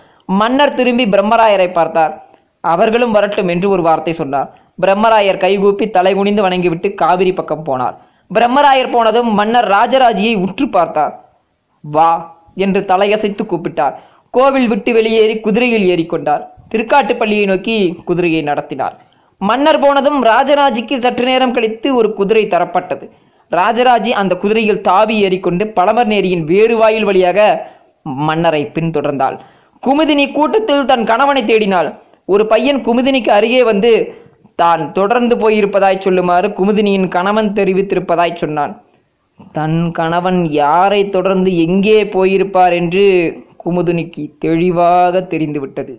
மன்னர் 0.41 0.77
திரும்பி 0.79 1.05
பிரம்மராயரை 1.15 1.69
பார்த்தார். 1.79 2.13
அவர்களும் 2.65 3.15
வரட்டும் 3.17 3.51
என்று 3.55 3.67
ஒரு 3.75 3.83
வார்த்தை 3.87 4.13
சொன்னார். 4.21 4.49
பிரம்மராயர் 4.83 5.43
கைகூப்பி 5.45 5.87
தலை 5.97 6.13
குனிந்து 6.19 6.43
வணங்கிவிட்டு 6.47 6.89
காவிரி 7.03 7.33
பக்கம் 7.33 7.67
போனார். 7.67 7.97
பிரம்மராயர் 8.31 8.93
போனதும் 8.95 9.31
மன்னர் 9.39 9.69
ராஜராஜியை 9.77 10.35
உற்று 10.45 10.67
பார்த்தார். 10.77 11.15
வா 11.85 12.11
என்று 12.65 12.81
தலையசைத்து 12.91 13.45
கூப்பிட்டார். 13.53 13.95
கோவில் 14.35 14.69
விட்டு 14.73 14.91
வெளியேறி 14.99 15.35
குதிரையில் 15.47 15.87
ஏறிக்கொண்டார். 15.95 16.43
திருக்காட்டுப்பள்ளியை 16.73 17.45
நோக்கி 17.53 17.77
குதிரையை 18.09 18.43
நடத்தினார். 18.51 18.95
மன்னர் 19.41 19.83
போனதும் 19.85 20.19
ராஜராஜிக்கு 20.31 20.97
சற்று 21.05 21.25
நேரம் 21.31 21.55
கழித்து 21.57 21.89
ஒரு 22.01 22.09
குதிரை 22.19 22.45
தரப்பட்டது. 22.55 23.07
ராஜராஜி 23.51 24.11
அந்த 24.11 24.37
குதிரையில் 24.37 24.81
தாவி 24.81 25.17
ஏறிக்கொண்டு 25.25 25.65
பழமர் 25.77 26.11
நேரியின் 26.13 26.45
வேறு 26.45 26.77
வாயில் 26.77 27.05
வழியாக 27.05 27.71
மன்னரை 28.03 28.63
பின்தொடர்ந்தாள். 28.75 29.37
குமுதினி 29.83 30.33
கூட்டத்தில் 30.33 30.85
தன் 30.85 31.05
கணவனை 31.05 31.43
தேடினாள். 31.45 31.89
ஒரு 32.25 32.47
பையன் 32.47 32.81
குமுதினிக்கு 32.87 33.31
அருகே 33.31 33.63
வந்து 33.63 33.93
தான் 34.57 34.93
தொடர்ந்து 34.93 35.37
போயிருப்பதாய் 35.37 36.05
சொல்லுமாறு 36.05 36.49
குமுதினியின் 36.59 37.09
கணவன் 37.09 37.53
தெரிவித்திருப்பதாய் 37.53 38.41
சொன்னான். 38.43 38.75
தன் 39.53 39.91
கணவன் 39.91 40.41
யாரை 40.51 41.11
தொடர்ந்து 41.11 41.51
எங்கே 41.57 42.05
போயிருப்பார்? 42.05 42.75
என்று 42.75 43.05
குமுதினிக்கு 43.65 44.25
தெளிவாக 44.39 45.21
தெரிந்துவிட்டது. 45.21 45.99